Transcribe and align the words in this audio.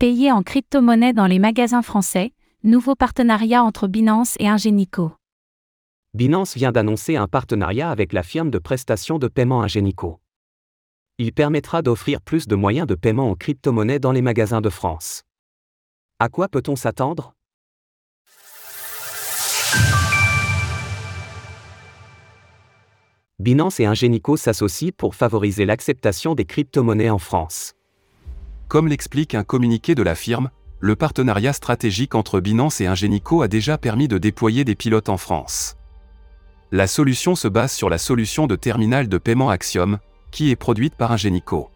Payer 0.00 0.32
en 0.32 0.42
crypto-monnaie 0.42 1.12
dans 1.12 1.26
les 1.26 1.38
magasins 1.38 1.82
français, 1.82 2.32
nouveau 2.64 2.94
partenariat 2.94 3.62
entre 3.62 3.86
Binance 3.86 4.34
et 4.38 4.48
Ingenico. 4.48 5.12
Binance 6.14 6.54
vient 6.54 6.72
d'annoncer 6.72 7.16
un 7.16 7.28
partenariat 7.28 7.90
avec 7.90 8.14
la 8.14 8.22
firme 8.22 8.50
de 8.50 8.58
prestation 8.58 9.18
de 9.18 9.28
paiement 9.28 9.60
Ingenico. 9.60 10.18
Il 11.18 11.34
permettra 11.34 11.82
d'offrir 11.82 12.22
plus 12.22 12.48
de 12.48 12.56
moyens 12.56 12.86
de 12.86 12.94
paiement 12.94 13.28
en 13.28 13.34
crypto-monnaie 13.34 13.98
dans 13.98 14.12
les 14.12 14.22
magasins 14.22 14.62
de 14.62 14.70
France. 14.70 15.24
À 16.18 16.30
quoi 16.30 16.48
peut-on 16.48 16.76
s'attendre? 16.76 17.34
Binance 23.38 23.80
et 23.80 23.84
Ingenico 23.84 24.38
s'associent 24.38 24.92
pour 24.96 25.14
favoriser 25.14 25.66
l'acceptation 25.66 26.34
des 26.34 26.46
crypto-monnaies 26.46 27.10
en 27.10 27.18
France. 27.18 27.74
Comme 28.70 28.86
l'explique 28.86 29.34
un 29.34 29.42
communiqué 29.42 29.96
de 29.96 30.04
la 30.04 30.14
firme, 30.14 30.48
le 30.78 30.94
partenariat 30.94 31.52
stratégique 31.52 32.14
entre 32.14 32.38
Binance 32.38 32.80
et 32.80 32.86
Ingenico 32.86 33.42
a 33.42 33.48
déjà 33.48 33.78
permis 33.78 34.06
de 34.06 34.16
déployer 34.16 34.64
des 34.64 34.76
pilotes 34.76 35.08
en 35.08 35.16
France. 35.16 35.76
La 36.70 36.86
solution 36.86 37.34
se 37.34 37.48
base 37.48 37.72
sur 37.72 37.90
la 37.90 37.98
solution 37.98 38.46
de 38.46 38.54
terminal 38.54 39.08
de 39.08 39.18
paiement 39.18 39.50
Axiom, 39.50 39.98
qui 40.30 40.52
est 40.52 40.56
produite 40.56 40.94
par 40.94 41.10
Ingenico. 41.10 41.68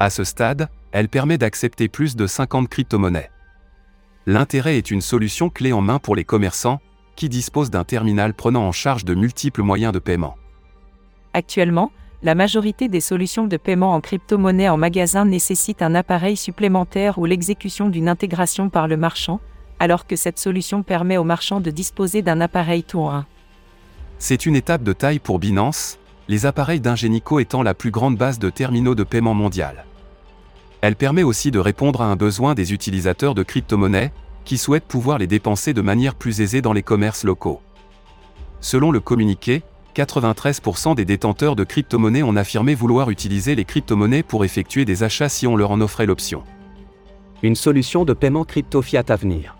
À 0.00 0.10
ce 0.10 0.24
stade, 0.24 0.68
elle 0.90 1.08
permet 1.08 1.38
d'accepter 1.38 1.86
plus 1.86 2.16
de 2.16 2.26
50 2.26 2.68
crypto-monnaies. 2.68 3.30
L'intérêt 4.26 4.78
est 4.78 4.90
une 4.90 5.02
solution 5.02 5.50
clé 5.50 5.72
en 5.72 5.82
main 5.82 6.00
pour 6.00 6.16
les 6.16 6.24
commerçants, 6.24 6.80
qui 7.14 7.28
disposent 7.28 7.70
d'un 7.70 7.84
terminal 7.84 8.34
prenant 8.34 8.66
en 8.66 8.72
charge 8.72 9.04
de 9.04 9.14
multiples 9.14 9.62
moyens 9.62 9.92
de 9.92 10.00
paiement. 10.00 10.34
Actuellement, 11.32 11.92
la 12.22 12.34
majorité 12.36 12.88
des 12.88 13.00
solutions 13.00 13.46
de 13.48 13.56
paiement 13.56 13.94
en 13.94 14.00
crypto-monnaie 14.00 14.68
en 14.68 14.76
magasin 14.76 15.24
nécessitent 15.24 15.82
un 15.82 15.94
appareil 15.94 16.36
supplémentaire 16.36 17.18
ou 17.18 17.24
l'exécution 17.24 17.88
d'une 17.88 18.08
intégration 18.08 18.68
par 18.68 18.86
le 18.86 18.96
marchand, 18.96 19.40
alors 19.80 20.06
que 20.06 20.14
cette 20.14 20.38
solution 20.38 20.84
permet 20.84 21.16
au 21.16 21.24
marchand 21.24 21.60
de 21.60 21.70
disposer 21.70 22.22
d'un 22.22 22.40
appareil 22.40 22.84
tout 22.84 23.00
en 23.00 23.12
un. 23.12 23.26
C'est 24.18 24.46
une 24.46 24.54
étape 24.54 24.84
de 24.84 24.92
taille 24.92 25.18
pour 25.18 25.40
Binance, 25.40 25.98
les 26.28 26.46
appareils 26.46 26.80
d'Ingenico 26.80 27.40
étant 27.40 27.64
la 27.64 27.74
plus 27.74 27.90
grande 27.90 28.16
base 28.16 28.38
de 28.38 28.50
terminaux 28.50 28.94
de 28.94 29.02
paiement 29.02 29.34
mondial. 29.34 29.84
Elle 30.80 30.94
permet 30.94 31.24
aussi 31.24 31.50
de 31.50 31.58
répondre 31.58 32.02
à 32.02 32.06
un 32.06 32.16
besoin 32.16 32.54
des 32.54 32.72
utilisateurs 32.72 33.34
de 33.34 33.42
crypto-monnaies, 33.42 34.12
qui 34.44 34.58
souhaitent 34.58 34.86
pouvoir 34.86 35.18
les 35.18 35.26
dépenser 35.26 35.72
de 35.74 35.82
manière 35.82 36.14
plus 36.14 36.40
aisée 36.40 36.62
dans 36.62 36.72
les 36.72 36.82
commerces 36.82 37.24
locaux. 37.24 37.60
Selon 38.60 38.92
le 38.92 39.00
communiqué, 39.00 39.62
93% 39.94 40.94
des 40.94 41.04
détenteurs 41.04 41.54
de 41.54 41.64
crypto-monnaies 41.64 42.22
ont 42.22 42.36
affirmé 42.36 42.74
vouloir 42.74 43.10
utiliser 43.10 43.54
les 43.54 43.64
crypto-monnaies 43.64 44.22
pour 44.22 44.44
effectuer 44.44 44.84
des 44.84 45.02
achats 45.02 45.28
si 45.28 45.46
on 45.46 45.54
leur 45.54 45.70
en 45.70 45.80
offrait 45.80 46.06
l'option. 46.06 46.44
Une 47.42 47.56
solution 47.56 48.04
de 48.04 48.14
paiement 48.14 48.44
crypto-fiat 48.44 49.04
à 49.08 49.16
venir. 49.16 49.56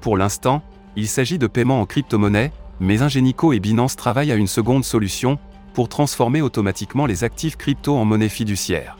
Pour 0.00 0.16
l'instant, 0.16 0.62
il 0.96 1.06
s'agit 1.06 1.38
de 1.38 1.46
paiement 1.46 1.80
en 1.80 1.86
crypto-monnaie, 1.86 2.50
mais 2.80 3.02
Ingenico 3.02 3.52
et 3.52 3.60
Binance 3.60 3.94
travaillent 3.94 4.32
à 4.32 4.36
une 4.36 4.46
seconde 4.46 4.84
solution, 4.84 5.38
pour 5.74 5.88
transformer 5.88 6.42
automatiquement 6.42 7.06
les 7.06 7.22
actifs 7.22 7.56
crypto 7.56 7.96
en 7.96 8.04
monnaie 8.04 8.28
fiduciaire. 8.28 8.98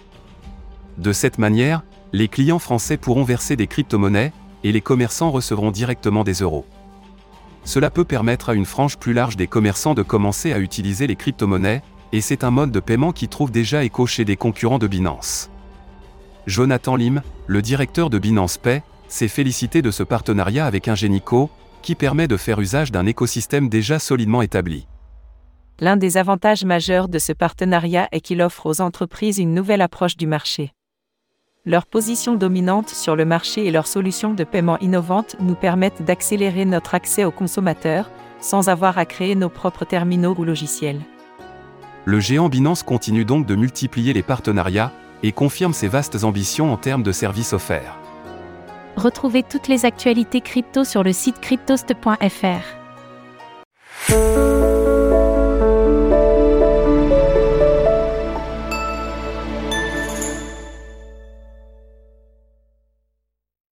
De 0.96 1.12
cette 1.12 1.38
manière, 1.38 1.82
les 2.12 2.28
clients 2.28 2.60
français 2.60 2.96
pourront 2.96 3.24
verser 3.24 3.56
des 3.56 3.66
crypto-monnaies, 3.66 4.32
et 4.62 4.70
les 4.70 4.80
commerçants 4.80 5.30
recevront 5.30 5.72
directement 5.72 6.22
des 6.22 6.34
euros. 6.34 6.66
Cela 7.68 7.90
peut 7.90 8.06
permettre 8.06 8.48
à 8.48 8.54
une 8.54 8.64
frange 8.64 8.96
plus 8.96 9.12
large 9.12 9.36
des 9.36 9.46
commerçants 9.46 9.92
de 9.92 10.02
commencer 10.02 10.54
à 10.54 10.58
utiliser 10.58 11.06
les 11.06 11.16
crypto-monnaies, 11.16 11.82
et 12.12 12.22
c'est 12.22 12.42
un 12.42 12.50
mode 12.50 12.72
de 12.72 12.80
paiement 12.80 13.12
qui 13.12 13.28
trouve 13.28 13.50
déjà 13.50 13.84
écho 13.84 14.06
chez 14.06 14.24
des 14.24 14.36
concurrents 14.36 14.78
de 14.78 14.86
Binance. 14.86 15.50
Jonathan 16.46 16.96
Lim, 16.96 17.20
le 17.46 17.60
directeur 17.60 18.08
de 18.08 18.18
Binance 18.18 18.56
Pay, 18.56 18.80
s'est 19.08 19.28
félicité 19.28 19.82
de 19.82 19.90
ce 19.90 20.02
partenariat 20.02 20.64
avec 20.64 20.88
Ingenico, 20.88 21.50
qui 21.82 21.94
permet 21.94 22.26
de 22.26 22.38
faire 22.38 22.58
usage 22.58 22.90
d'un 22.90 23.04
écosystème 23.04 23.68
déjà 23.68 23.98
solidement 23.98 24.40
établi. 24.40 24.86
L'un 25.78 25.98
des 25.98 26.16
avantages 26.16 26.64
majeurs 26.64 27.10
de 27.10 27.18
ce 27.18 27.34
partenariat 27.34 28.08
est 28.12 28.22
qu'il 28.22 28.40
offre 28.40 28.64
aux 28.64 28.80
entreprises 28.80 29.36
une 29.36 29.52
nouvelle 29.52 29.82
approche 29.82 30.16
du 30.16 30.26
marché. 30.26 30.72
Leur 31.68 31.84
position 31.84 32.34
dominante 32.34 32.88
sur 32.88 33.14
le 33.14 33.26
marché 33.26 33.66
et 33.66 33.70
leurs 33.70 33.86
solutions 33.86 34.32
de 34.32 34.42
paiement 34.42 34.78
innovantes 34.78 35.36
nous 35.38 35.54
permettent 35.54 36.02
d'accélérer 36.02 36.64
notre 36.64 36.94
accès 36.94 37.24
aux 37.24 37.30
consommateurs, 37.30 38.10
sans 38.40 38.70
avoir 38.70 38.96
à 38.96 39.04
créer 39.04 39.34
nos 39.34 39.50
propres 39.50 39.84
terminaux 39.84 40.34
ou 40.38 40.44
logiciels. 40.44 41.02
Le 42.06 42.20
géant 42.20 42.48
Binance 42.48 42.82
continue 42.82 43.26
donc 43.26 43.44
de 43.44 43.54
multiplier 43.54 44.14
les 44.14 44.22
partenariats, 44.22 44.92
et 45.22 45.32
confirme 45.32 45.74
ses 45.74 45.88
vastes 45.88 46.24
ambitions 46.24 46.72
en 46.72 46.78
termes 46.78 47.02
de 47.02 47.12
services 47.12 47.52
offerts. 47.52 47.98
Retrouvez 48.96 49.42
toutes 49.42 49.68
les 49.68 49.84
actualités 49.84 50.40
crypto 50.40 50.84
sur 50.84 51.02
le 51.02 51.12
site 51.12 51.38
cryptost.fr. 51.38 52.77